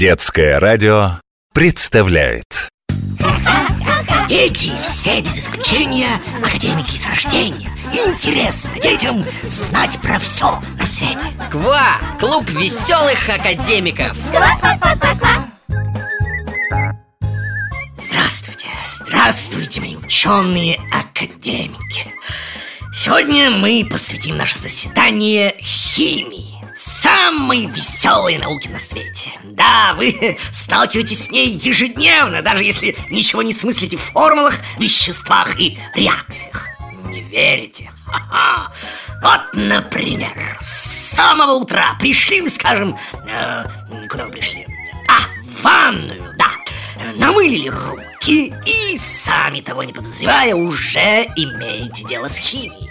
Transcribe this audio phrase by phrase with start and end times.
[0.00, 1.20] Детское радио
[1.52, 2.70] представляет.
[4.28, 6.08] Дети все без исключения
[6.42, 7.70] академики с рождения.
[7.92, 11.26] Интересно детям знать про все на свете.
[11.52, 11.98] КВА!
[12.18, 14.16] Клуб веселых академиков.
[17.98, 22.14] Здравствуйте, здравствуйте, мои ученые академики.
[22.94, 26.49] Сегодня мы посвятим наше заседание химии
[27.00, 33.54] Самой веселой науки на свете Да, вы сталкиваетесь с ней ежедневно Даже если ничего не
[33.54, 36.68] смыслите в формулах, веществах и реакциях
[37.04, 37.90] Не верите?
[38.04, 38.72] Ха-ха.
[39.22, 43.64] Вот, например, с самого утра пришли вы, скажем, э,
[44.08, 44.66] куда вы пришли?
[45.08, 46.59] А, в ванную, да
[47.14, 52.90] Намылили руки и, сами того не подозревая, уже имеете дело с химией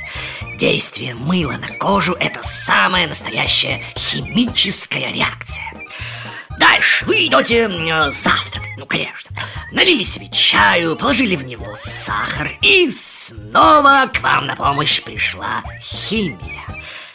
[0.57, 5.73] Действие мыла на кожу– это самая настоящая химическая реакция.
[6.59, 7.69] Дальше вы идете
[8.11, 9.33] завтракать, ну конечно.
[9.71, 16.65] Налили себе чаю, положили в него сахар, и снова к вам на помощь пришла химия.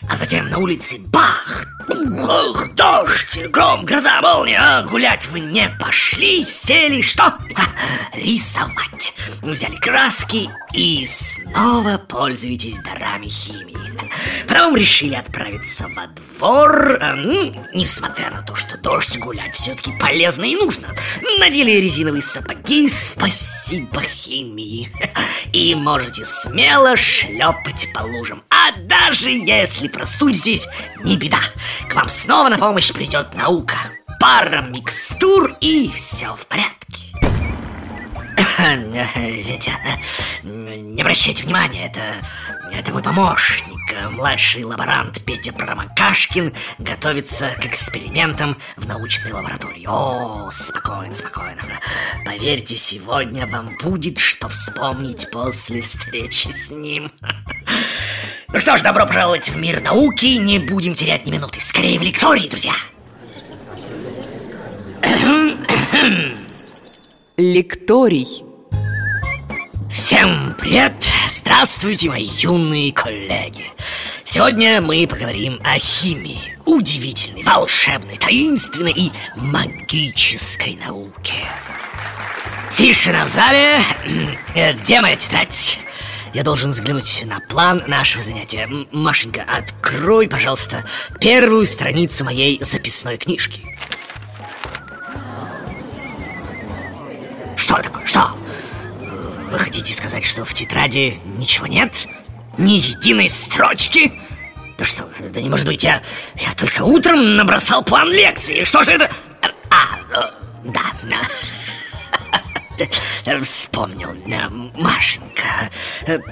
[0.09, 1.67] А затем на улице бах!
[1.89, 4.59] Ох, дождь, гром, гроза, молния!
[4.61, 7.25] А гулять вы не пошли, сели, что?
[7.25, 7.39] А,
[8.15, 9.15] рисовать.
[9.43, 13.75] Взяли краски и снова пользуетесь дарами химии.
[14.49, 20.45] Потом решили отправиться во двор, а, ну, несмотря на то, что дождь гулять все-таки полезно
[20.45, 20.89] и нужно.
[21.39, 24.91] Надели резиновые сапоги, спасибо химии.
[25.53, 28.43] И можете смело шлепать по лужам.
[28.51, 30.67] А даже если простудитесь,
[31.05, 31.41] не беда.
[31.89, 33.77] К вам снова на помощь придет наука.
[34.21, 36.75] Пара микстур и все в порядке.
[38.59, 39.73] Извините,
[40.43, 42.01] не обращайте внимания, это,
[42.73, 43.64] это мой помощник,
[44.11, 49.87] младший лаборант Петя Промокашкин готовится к экспериментам в научной лаборатории.
[49.87, 51.63] О, спокойно, спокойно.
[52.25, 57.11] Поверьте, сегодня вам будет что вспомнить после встречи с ним.
[58.49, 61.61] Ну что ж, добро пожаловать в мир науки, не будем терять ни минуты.
[61.61, 62.75] Скорее в лектории, друзья.
[67.37, 68.45] Лекторий.
[69.91, 71.14] Всем привет!
[71.45, 73.71] Здравствуйте, мои юные коллеги!
[74.25, 81.35] Сегодня мы поговорим о химии Удивительной, волшебной, таинственной и магической науке
[82.73, 83.77] Тишина в зале
[84.81, 85.79] Где моя тетрадь?
[86.33, 90.83] Я должен взглянуть на план нашего занятия Машенька, открой, пожалуйста,
[91.21, 93.61] первую страницу моей записной книжки
[99.55, 102.09] Вы хотите сказать, что в тетради ничего нет?
[102.59, 104.13] Ни единой строчки?
[104.77, 106.03] Да что, да не может быть, я,
[106.35, 108.65] я только утром набросал план лекции.
[108.65, 109.09] Что же это?
[109.71, 111.21] А, ну, да, да.
[113.45, 114.13] Вспомнил,
[114.75, 115.71] Машенька.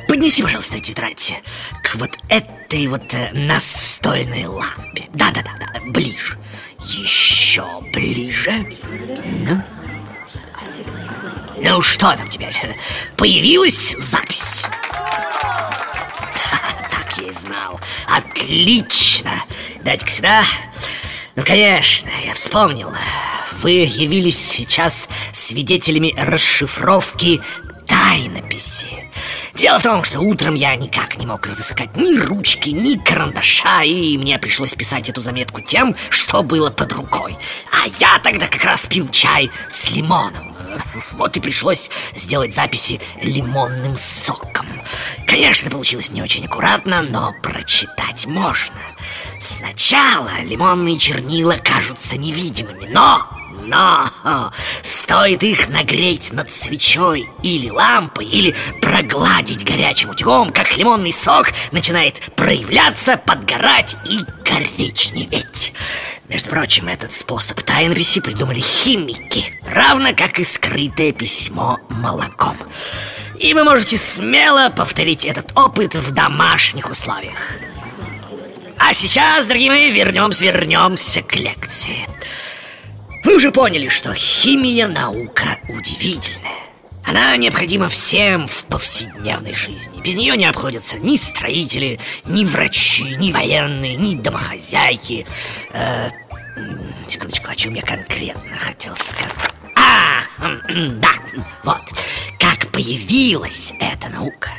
[0.09, 1.41] Поднеси, пожалуйста, тетрадь
[1.81, 5.05] К вот этой вот э, настольной лампе.
[5.13, 6.37] Да-да-да, ближе.
[6.81, 8.67] Еще ближе.
[9.47, 9.63] Ну
[11.63, 12.55] ну что там теперь?
[13.17, 14.63] Появилась запись?
[16.91, 17.81] Так я и знал.
[18.09, 19.45] Отлично.
[19.85, 20.45] Дайте-ка сюда.
[21.37, 22.93] Ну, конечно, я вспомнил.
[23.63, 27.41] Вы явились сейчас свидетелями расшифровки
[27.87, 29.09] тайнописи.
[29.55, 34.17] Дело в том, что утром я никак не мог разыскать ни ручки, ни карандаша, и
[34.17, 37.37] мне пришлось писать эту заметку тем, что было под рукой.
[37.71, 40.57] А я тогда как раз пил чай с лимоном.
[41.13, 44.67] Вот и пришлось сделать записи лимонным соком.
[45.27, 48.81] Конечно, получилось не очень аккуратно, но прочитать можно.
[49.39, 53.29] Сначала лимонные чернила кажутся невидимыми, но
[53.67, 54.51] но
[54.83, 62.21] стоит их нагреть над свечой или лампой, или прогладить горячим утюгом, как лимонный сок начинает
[62.35, 65.75] проявляться, подгорать и коричневеть.
[66.29, 72.57] Между прочим, этот способ тайнописи придумали химики, равно как и скрытое письмо молоком.
[73.39, 77.39] И вы можете смело повторить этот опыт в домашних условиях.
[78.79, 82.09] А сейчас, дорогие мои, вернемся, вернемся к лекции.
[83.25, 86.63] Вы уже поняли, что химия наука удивительная.
[87.05, 90.01] Она необходима всем в повседневной жизни.
[90.03, 95.27] Без нее не обходятся ни строители, ни врачи, ни военные, ни домохозяйки.
[95.73, 96.11] Э,
[97.07, 99.53] секундочку, о чем я конкретно хотел сказать?
[99.77, 101.13] А, да,
[101.65, 101.83] вот.
[102.39, 104.51] Как появилась эта наука?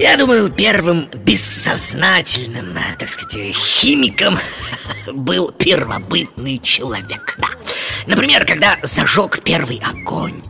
[0.00, 4.38] Я думаю, первым бессознательным, э, так сказать, химиком
[5.12, 7.48] был первобытный человек, да.
[8.06, 10.42] Например, когда зажег первый огонь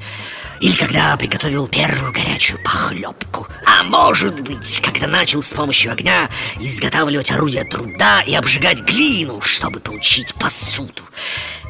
[0.61, 3.49] или когда приготовил первую горячую похлебку.
[3.67, 6.29] А может быть, когда начал с помощью огня
[6.61, 11.03] изготавливать орудия труда и обжигать глину, чтобы получить посуду.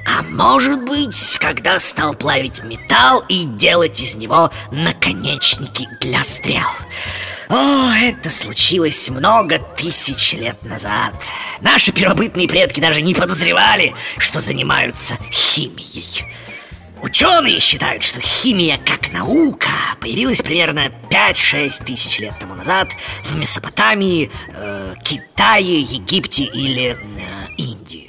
[0.06, 6.69] А может быть, когда стал плавить металл и делать из него наконечники для стрел
[7.50, 11.14] О, это случилось много тысяч лет назад
[11.61, 16.25] Наши первобытные предки даже не подозревали, что занимаются химией
[17.02, 19.70] Ученые считают, что химия как наука
[20.00, 22.91] появилась примерно 5-6 тысяч лет тому назад
[23.25, 28.00] в Месопотамии, э, Китае, Египте или э, Индии.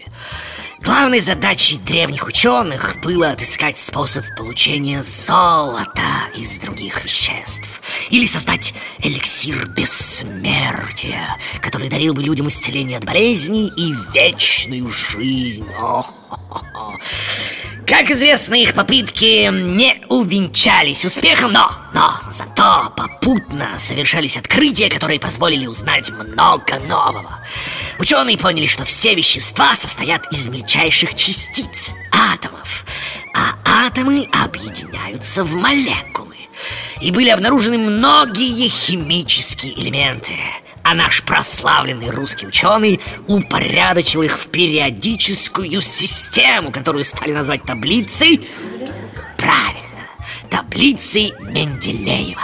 [0.91, 9.69] Главной задачей древних ученых было отыскать способ получения золота из других веществ Или создать эликсир
[9.69, 16.20] бессмертия, который дарил бы людям исцеление от болезней и вечную жизнь О -хо -хо.
[17.91, 25.65] Как известно, их попытки не увенчались успехом, но, но зато попутно совершались открытия, которые позволили
[25.67, 27.39] узнать много нового.
[27.99, 32.85] Ученые поняли, что все вещества состоят из мельчайших частиц, атомов,
[33.33, 36.37] а атомы объединяются в молекулы.
[37.01, 40.33] И были обнаружены многие химические элементы–
[40.83, 48.47] а наш прославленный русский ученый упорядочил их в периодическую систему, которую стали назвать таблицей...
[49.37, 50.05] Правильно,
[50.49, 52.41] таблицей Менделеева.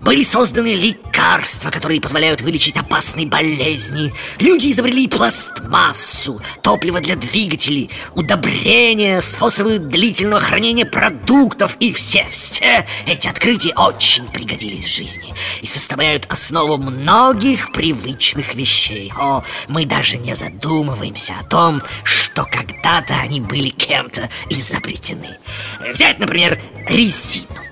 [0.00, 4.12] Были созданы лекарства, которые позволяют вылечить опасные болезни.
[4.38, 11.76] Люди изобрели пластмассу, топливо для двигателей, удобрения, способы длительного хранения продуктов.
[11.80, 19.12] И все-все эти открытия очень пригодились в жизни и составляют основу многих привычных вещей.
[19.18, 25.36] О, мы даже не задумываемся о том, что когда-то они были кем-то изобретены.
[25.92, 26.58] Взять, например,
[26.88, 27.69] резину.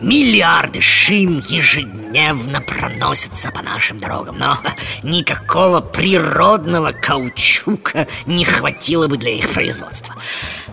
[0.00, 4.58] Миллиарды шин ежедневно проносятся по нашим дорогам, но
[5.04, 10.16] никакого природного каучука не хватило бы для их производства.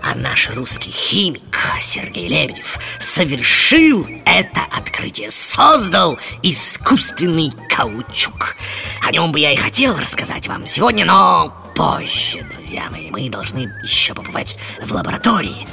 [0.02, 8.56] А наш русский химик Сергей Лебедев совершил это открытие, создал искусственный каучук.
[9.08, 13.10] О нем бы я и хотел рассказать вам сегодня, но позже, друзья мои.
[13.12, 15.68] Мы должны еще побывать в лаборатории.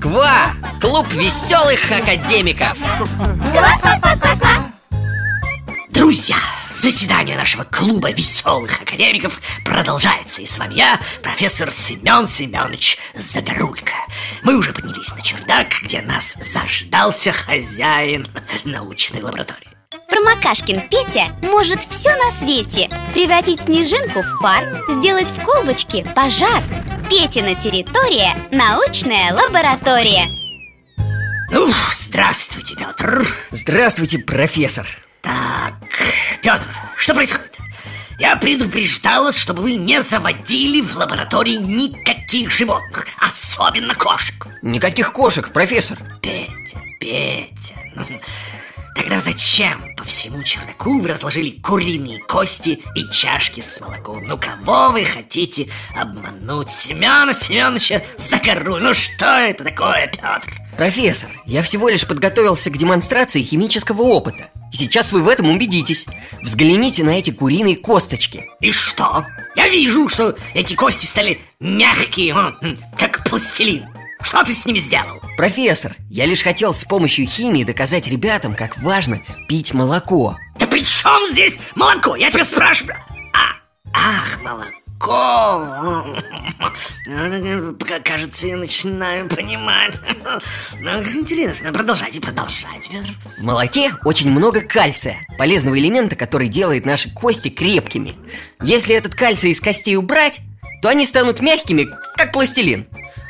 [0.00, 0.54] Ква!
[0.80, 2.76] Клуб веселых академиков!
[5.90, 6.36] Друзья,
[6.74, 10.42] заседание нашего клуба веселых академиков продолжается.
[10.42, 13.94] И с вами я, профессор Семен Семенович Загорулько.
[14.42, 18.26] Мы уже поднялись на чердак, где нас заждался хозяин
[18.64, 19.75] научной лаборатории.
[20.08, 22.88] Промокашкин Петя может все на свете.
[23.12, 26.62] Превратить снежинку в пар Сделать в колбочке пожар.
[27.10, 30.26] Петина территория– научная лаборатория.
[31.50, 34.86] Ну, здравствуйте, Петр Здравствуйте, профессор.
[35.22, 35.74] Так,
[36.42, 36.66] Петр,
[36.96, 37.56] что происходит?
[38.18, 44.46] Я предупреждал вас, чтобы вы не заводили в лаборатории никаких животных, особенно кошек.
[44.62, 45.98] Никаких кошек, профессор.
[46.22, 48.04] Петя, Петя, ну,
[48.96, 54.24] Тогда зачем по всему чердаку вы разложили куриные кости и чашки с молоком?
[54.26, 56.70] Ну кого вы хотите обмануть?
[56.70, 58.82] Семена Семеновича Загоруль?
[58.82, 60.50] Ну что это такое, Петр?
[60.78, 66.06] Профессор, я всего лишь подготовился к демонстрации химического опыта И сейчас вы в этом убедитесь
[66.40, 69.26] Взгляните на эти куриные косточки И что?
[69.56, 72.34] Я вижу, что эти кости стали мягкие,
[72.98, 73.86] как пластилин
[74.26, 75.20] что ты с ними сделал?
[75.36, 80.36] Профессор, я лишь хотел с помощью химии доказать ребятам, как важно пить молоко.
[80.58, 82.16] Да при чем здесь молоко?
[82.16, 82.96] Я тебя спрашиваю.
[83.32, 83.52] А,
[83.92, 84.72] Ах, молоко.
[88.02, 89.94] Кажется, я начинаю понимать.
[91.14, 97.48] Интересно, продолжайте, продолжайте, Петр В молоке очень много кальция Полезного элемента, который делает наши кости
[97.48, 98.14] крепкими.
[98.60, 100.40] Если этот кальций из костей убрать,
[100.82, 102.88] то они станут мягкими, как пластилин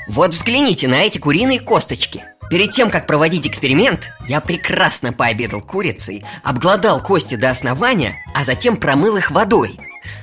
[0.08, 6.24] вот взгляните на эти куриные косточки Перед тем, как проводить эксперимент, я прекрасно пообедал курицей,
[6.44, 9.78] обглодал кости до основания, а затем промыл их водой.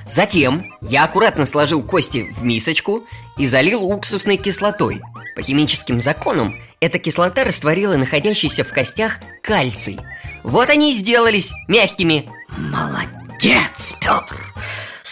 [0.07, 3.03] Затем я аккуратно сложил кости в мисочку
[3.37, 5.01] и залил уксусной кислотой.
[5.35, 9.99] По химическим законам эта кислота растворила находящийся в костях кальций.
[10.43, 12.29] Вот они и сделались мягкими.
[12.57, 14.37] Молодец, Петр!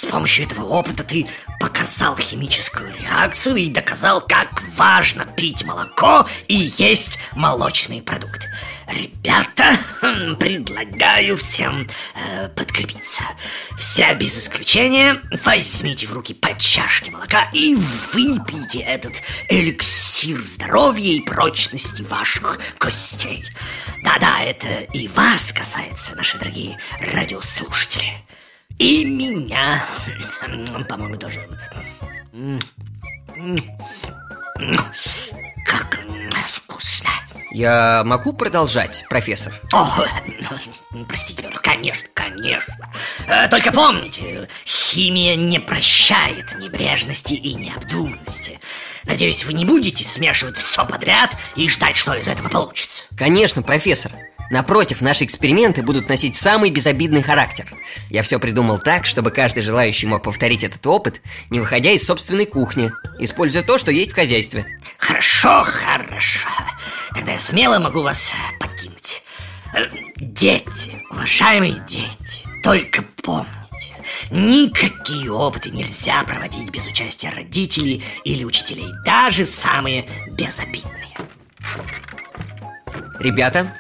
[0.02, 1.28] С помощью этого опыта ты
[1.60, 8.50] показал химическую реакцию и доказал, как важно пить молоко и есть молочные продукты.
[8.88, 13.22] Ребята, хм, предлагаю всем э, подкрепиться.
[13.78, 17.76] Все без исключения возьмите в руки по чашке молока и
[18.12, 23.46] выпейте этот эликсир здоровья и прочности ваших костей.
[24.04, 26.80] Да-да, это и вас касается, наши дорогие
[27.14, 28.16] радиослушатели.
[28.82, 29.86] И меня,
[30.90, 31.48] по-моему, тоже.
[35.68, 36.00] Как
[36.48, 37.10] вкусно.
[37.52, 39.54] Я могу продолжать, профессор?
[39.72, 40.04] О,
[41.08, 42.76] простите, конечно, конечно.
[43.28, 48.60] Э, Только помните, химия не прощает небрежности и необдуманности.
[49.04, 53.04] Надеюсь, вы не будете смешивать все подряд и ждать, что из этого получится.
[53.16, 54.12] Конечно, профессор.
[54.52, 57.74] Напротив, наши эксперименты будут носить самый безобидный характер.
[58.10, 62.46] Я все придумал так, чтобы каждый желающий мог повторить этот опыт, не выходя из собственной
[62.46, 64.66] кухни, используя то, что есть в хозяйстве.
[64.98, 66.50] Хорошо, хорошо.
[67.16, 69.24] Тогда я смело могу вас покинуть.
[69.74, 69.86] Э,
[70.18, 73.96] Дети, уважаемые дети, только помните,
[74.32, 81.08] никакие опыты нельзя проводить без участия родителей или учителей, даже самые безобидные.
[83.20, 83.74] Ребята,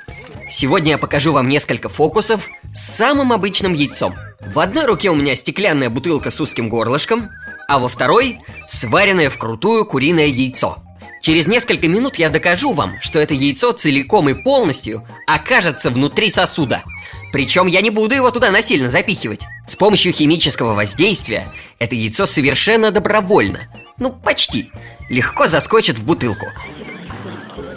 [0.51, 4.15] сегодня я покажу вам несколько фокусов с самым обычным яйцом.
[4.41, 7.29] В одной руке у меня стеклянная бутылка с узким горлышком,
[7.67, 10.77] а во второй сваренное вкрутую куриное яйцо.
[11.21, 16.83] Через несколько минут я докажу вам, что это яйцо целиком и полностью окажется внутри сосуда.
[17.31, 19.41] Причем я не буду его туда насильно запихивать.
[19.67, 21.45] С помощью химического воздействия
[21.79, 23.59] это яйцо совершенно добровольно,
[23.97, 24.71] ну почти,
[25.09, 26.47] легко заскочит в бутылку.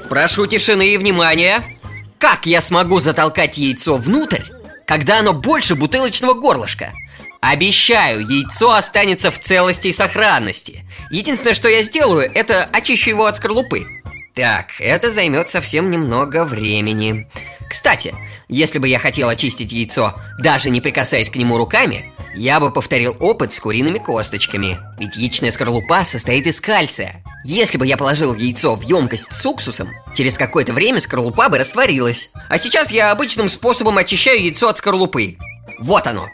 [0.09, 1.74] Прошу тишины и внимания.
[2.19, 4.43] Как я смогу затолкать яйцо внутрь,
[4.87, 6.93] когда оно больше бутылочного горлышка?
[7.41, 10.85] Обещаю, яйцо останется в целости и сохранности.
[11.11, 13.87] Единственное, что я сделаю, это очищу его от скорлупы.
[14.35, 17.29] Так, это займет совсем немного времени.
[17.69, 18.15] Кстати,
[18.49, 23.17] если бы я хотел очистить яйцо, даже не прикасаясь к нему руками, я бы повторил
[23.21, 24.79] опыт с куриными косточками.
[24.99, 27.23] Ведь яичная скорлупа состоит из кальция.
[27.45, 32.31] Если бы я положил яйцо в емкость с уксусом, через какое-то время скорлупа бы растворилась.
[32.49, 35.37] А сейчас я обычным способом очищаю яйцо от скорлупы.
[35.79, 36.27] Вот оно.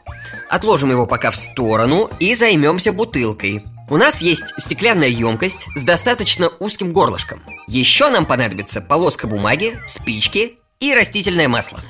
[0.48, 3.64] Отложим его пока в сторону и займемся бутылкой.
[3.88, 7.42] У нас есть стеклянная емкость с достаточно узким горлышком.
[7.66, 11.80] Еще нам понадобится полоска бумаги, спички и растительное масло.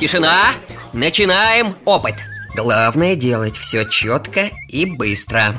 [0.00, 0.54] Тишина!
[0.92, 2.14] Начинаем опыт!
[2.54, 5.56] Главное делать все четко и быстро.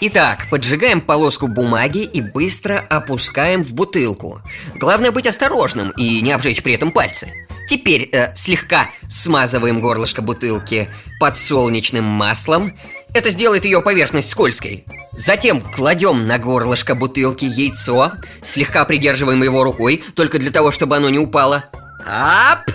[0.00, 4.42] Итак, поджигаем полоску бумаги и быстро опускаем в бутылку.
[4.74, 7.32] Главное быть осторожным и не обжечь при этом пальцы.
[7.66, 10.88] Теперь э, слегка смазываем горлышко бутылки
[11.18, 12.76] подсолнечным маслом.
[13.14, 14.84] Это сделает ее поверхность скользкой.
[15.12, 18.12] Затем кладем на горлышко бутылки яйцо,
[18.42, 21.64] слегка придерживаем его рукой, только для того, чтобы оно не упало.
[22.06, 22.70] Ап!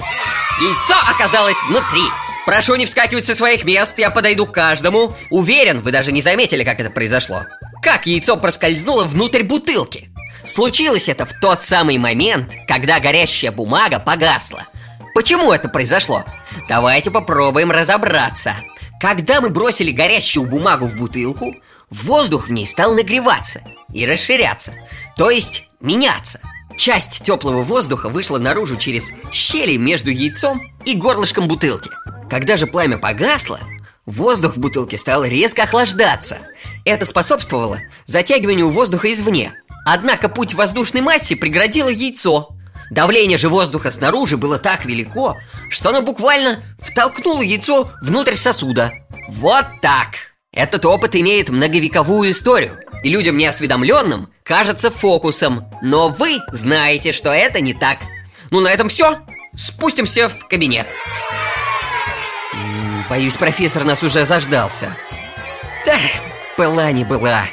[0.59, 2.03] Яйцо оказалось внутри.
[2.45, 5.15] Прошу не вскакивать со своих мест, я подойду к каждому.
[5.29, 7.43] Уверен, вы даже не заметили, как это произошло.
[7.81, 10.10] Как яйцо проскользнуло внутрь бутылки?
[10.43, 14.65] Случилось это в тот самый момент, когда горящая бумага погасла.
[15.13, 16.25] Почему это произошло?
[16.67, 18.55] Давайте попробуем разобраться.
[19.00, 21.55] Когда мы бросили горящую бумагу в бутылку,
[21.89, 23.62] воздух в ней стал нагреваться
[23.93, 24.74] и расширяться,
[25.15, 26.39] то есть меняться.
[26.77, 31.89] Часть теплого воздуха вышла наружу через щели между яйцом и горлышком бутылки.
[32.31, 33.59] Когда же пламя погасло,
[34.05, 36.38] воздух в бутылке стал резко охлаждаться.
[36.85, 39.51] Это способствовало затягиванию воздуха извне.
[39.85, 42.55] Однако путь воздушной массе преградило яйцо.
[42.89, 45.35] Давление же воздуха снаружи было так велико,
[45.69, 48.93] что оно буквально втолкнуло яйцо внутрь сосуда.
[49.27, 50.15] Вот так!
[50.53, 55.65] Этот опыт имеет многовековую историю, и людям неосведомленным кажется фокусом.
[55.81, 57.97] Но вы знаете, что это не так.
[58.51, 59.19] Ну, на этом все.
[59.53, 60.88] Спустимся в кабинет.
[63.11, 64.95] Боюсь, профессор нас уже заждался.
[65.83, 65.99] Так,
[66.57, 67.43] была не была.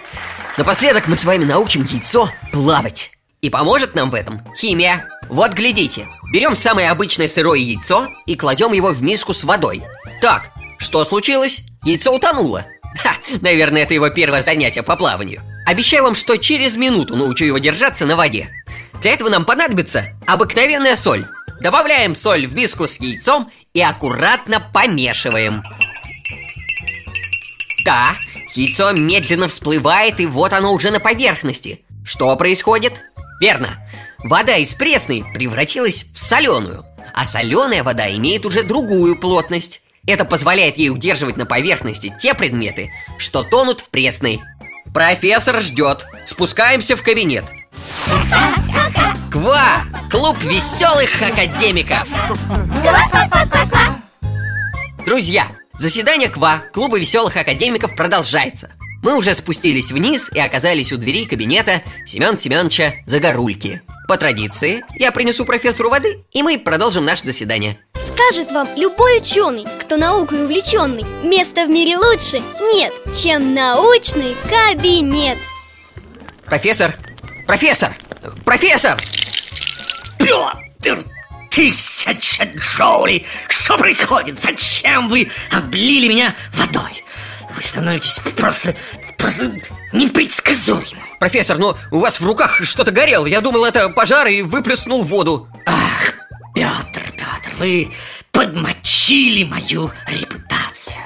[0.57, 3.11] Напоследок мы с вами научим яйцо плавать.
[3.41, 5.09] И поможет нам в этом химия.
[5.29, 6.07] Вот глядите.
[6.33, 9.83] Берем самое обычное сырое яйцо и кладем его в миску с водой.
[10.23, 11.63] Так, что случилось?
[11.83, 12.65] Яйцо утонуло.
[13.03, 15.43] Ха, наверное, это его первое занятие по плаванию.
[15.67, 18.49] Обещаю вам, что через минуту научу его держаться на воде.
[19.03, 21.27] Для этого нам понадобится обыкновенная соль.
[21.61, 25.65] Добавляем соль в миску с яйцом и аккуратно помешиваем.
[27.85, 28.15] Да,
[28.55, 31.85] яйцо медленно всплывает, и вот оно уже на поверхности.
[32.05, 32.93] Что происходит?
[33.41, 33.69] Верно.
[34.19, 36.85] Вода из пресной превратилась в соленую,
[37.15, 39.81] а соленая вода имеет уже другую плотность.
[40.07, 44.41] Это позволяет ей удерживать на поверхности те предметы, что тонут в пресной.
[44.95, 46.07] Профессор ждет.
[46.25, 47.45] Спускаемся в кабинет.
[49.31, 49.85] КВА!
[50.11, 52.09] Клуб веселых академиков!
[55.05, 55.47] Друзья,
[55.79, 58.71] заседание КВА, Клуба веселых академиков продолжается.
[59.03, 63.83] Мы уже спустились вниз и оказались у двери кабинета Семен Семеновича Загорульки.
[64.09, 67.79] По традиции, я принесу профессору воды, и мы продолжим наше заседание.
[67.95, 72.43] Скажет вам любой ученый, кто наукой увлеченный Место в мире лучше
[72.73, 75.37] нет, чем научный кабинет.
[76.47, 76.97] Профессор,
[77.47, 77.95] профессор,
[78.45, 78.99] профессор!
[80.19, 81.05] Петр,
[81.51, 83.27] тысяча джоулей!
[83.49, 84.39] Что происходит?
[84.39, 87.05] Зачем вы облили меня водой?
[87.55, 88.75] Вы становитесь просто,
[89.17, 89.53] просто
[89.93, 95.03] непредсказуемым Профессор, ну у вас в руках что-то горело Я думал, это пожар и выплеснул
[95.03, 96.15] воду Ах,
[96.55, 97.91] Петр, Петр, вы
[98.31, 100.97] подмочили мою репутацию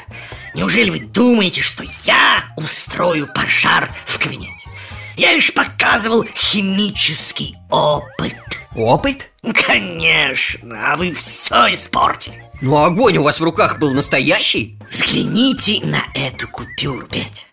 [0.55, 4.69] Неужели вы думаете, что я устрою пожар в кабинете?
[5.17, 8.35] Я лишь показывал химический опыт.
[8.75, 9.31] Опыт?
[9.67, 12.43] Конечно, а вы все испортили.
[12.63, 14.79] Ну огонь у вас в руках был настоящий?
[14.91, 17.45] Взгляните на эту купюру, Петя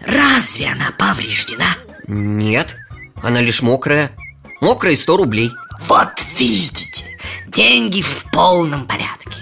[0.00, 1.76] Разве она повреждена?
[2.06, 2.76] Нет,
[3.22, 4.12] она лишь мокрая.
[4.60, 5.50] Мокрая 100 рублей.
[5.88, 7.04] Вот видите,
[7.48, 9.36] деньги в полном порядке.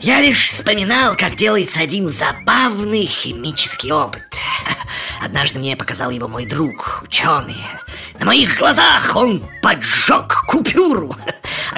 [0.00, 4.29] Я лишь вспоминал, как делается один забавный химический опыт
[5.20, 7.66] Однажды мне показал его мой друг, ученый.
[8.18, 11.14] На моих глазах он поджег купюру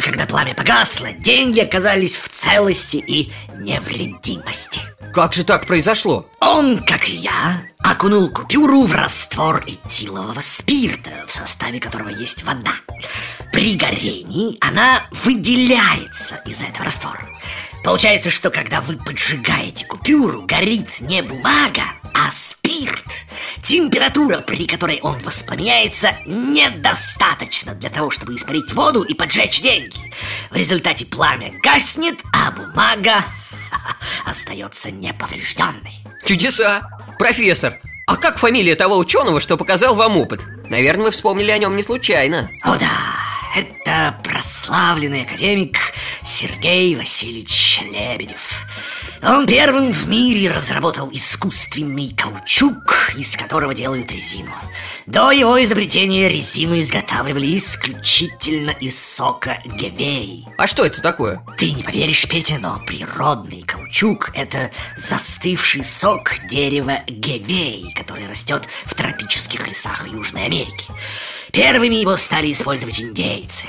[0.02, 4.80] А когда пламя погасло, деньги оказались в целости и невредимости
[5.14, 6.26] Как же так произошло?
[6.40, 12.73] Он, как и я, окунул купюру в раствор этилового спирта, в составе которого есть вода.
[13.52, 17.28] При горении она выделяется из этого раствора.
[17.85, 23.04] Получается, что когда вы поджигаете купюру, горит не бумага, а спирт.
[23.62, 29.91] Температура, при которой он воспламеняется, недостаточно для того, чтобы испарить воду и поджечь деньги.
[30.50, 33.25] В результате пламя гаснет, а бумага
[34.25, 36.04] остается неповрежденной.
[36.26, 36.88] Чудеса!
[37.18, 40.40] Профессор, а как фамилия того ученого, что показал вам опыт?
[40.68, 42.90] Наверное, вы вспомнили о нем не случайно О да,
[43.54, 45.76] это прославленный академик
[46.24, 48.66] Сергей Васильевич Лебедев
[49.22, 54.53] Он первым в мире разработал искусственный каучук, из которого делают резину
[55.07, 61.42] До его изобретения резину изготавливали исключительно из сока гевей А что это такое?
[61.59, 68.94] Ты не поверишь, Петя, но природный каучук– это застывший сок дерева гевей, который растет в
[68.94, 70.87] тропических лесах Южной Америки.
[71.52, 73.66] Первыми его стали использовать индейцы.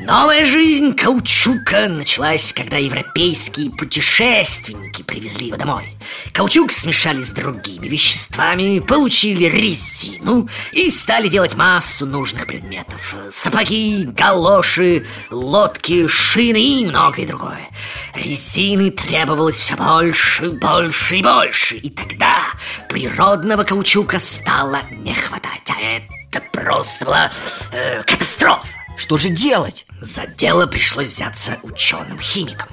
[0.00, 5.96] Новая жизнь каучука началась, когда европейские путешественники привезли его домой.
[6.32, 13.14] Каучук смешали с другими веществами, получили резину и стали делать массу нужных предметов.
[13.30, 17.70] Сапоги, галоши, лодки, шины и многое другое.
[18.16, 21.76] Резины требовалось все больше, больше и больше.
[21.76, 22.38] И тогда
[22.88, 25.70] природного каучука стало не хватать.
[25.70, 27.30] А это просто была
[27.72, 28.66] э, катастрофа.
[28.96, 29.86] Что же делать?
[30.00, 32.68] За дело пришлось взяться ученым-химикам.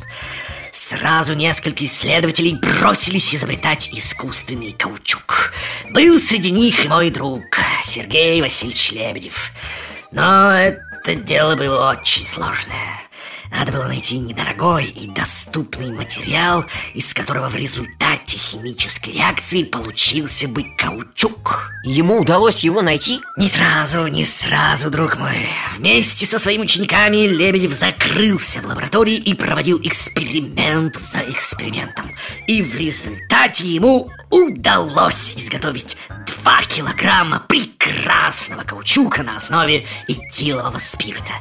[0.72, 5.54] Сразу несколько исследователей бросились изобретать искусственный каучук.
[5.92, 7.44] Был среди них и мой друг
[7.84, 9.52] Сергей Васильевич Лебедев.
[10.12, 13.09] Но это дело было очень сложное.
[13.52, 20.64] Надо было найти недорогой и доступный материал, из которого в результате химической реакции получился бы
[20.78, 21.72] каучук.
[21.84, 23.22] Ему удалось его найти?
[23.38, 25.48] Не сразу, не сразу, друг мой.
[25.78, 32.12] Вместе со своими учениками Лебедев закрылся в лаборатории и проводил эксперимент за экспериментом.
[32.48, 35.98] И в результате ему удалось изготовить
[36.44, 41.34] 2 килограмма прекрасного каучука на основе этилового спирта.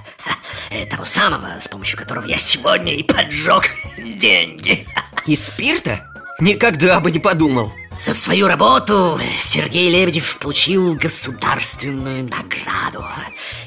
[0.91, 4.87] Того самого, с помощью которого я сегодня и поджег деньги.
[5.27, 6.05] Из спирта?
[6.41, 13.05] Никогда бы не подумал За свою работу Сергей Лебедев получил государственную награду.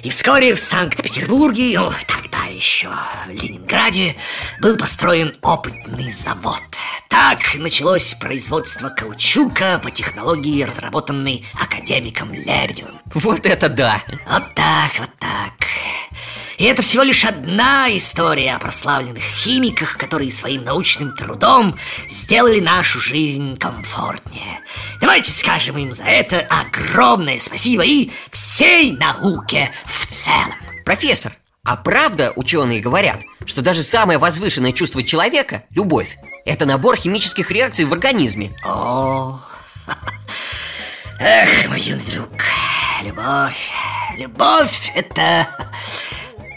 [0.04, 2.88] И вскоре в Санкт-Петербурге, ну, тогда еще
[3.28, 4.16] в Ленинграде,
[4.62, 6.62] был построен опытный завод.
[7.10, 13.02] Так началось производство каучука по технологии, разработанной академиком Лебедевым.
[13.14, 14.02] Вот это да!
[14.30, 15.52] Вот так, вот так.
[16.62, 21.76] И это всего лишь одна история о прославленных химиках, которые своим научным трудом
[22.08, 24.60] сделали нашу жизнь комфортнее.
[25.02, 30.54] Давайте скажем им за это огромное спасибо и всей науке в целом.
[30.86, 37.50] Профессор, а правда ученые говорят, что даже самое возвышенное чувство человека, любовь, это набор химических
[37.50, 39.40] реакций в организме О,
[41.20, 42.30] эх, мой юный друг,
[43.04, 43.72] любовь,
[44.16, 45.48] любовь это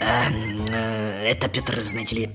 [0.05, 2.29] Это, Петр, знаете ли,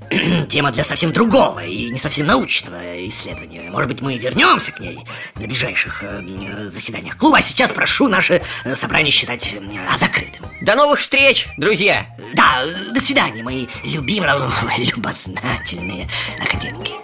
[0.48, 3.70] тема для совсем другого и не совсем научного исследования.
[3.70, 4.98] Может быть, мы вернемся к ней
[5.36, 7.38] на ближайших э, заседаниях клуба.
[7.38, 10.46] А сейчас прошу наше э, собрание считать э, закрытым.
[10.60, 12.04] До новых встреч, друзья!
[12.34, 16.08] Да, э, до свидания, мои любимые, любознательные
[16.40, 16.94] академики.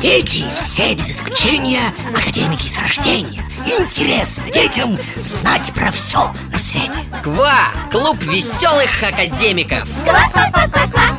[0.00, 3.44] Дети все без исключения академики с рождения.
[3.66, 6.34] Интересно детям знать про все.
[7.22, 7.68] Ква!
[7.90, 9.88] Клуб веселых академиков!
[10.04, 11.11] Ква-ква-ква-ква-ква!